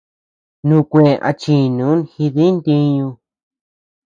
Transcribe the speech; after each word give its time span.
Nukue 0.67 1.11
achinu 1.29 1.87
jidi 2.11 2.45
ntiñu. 2.55 3.09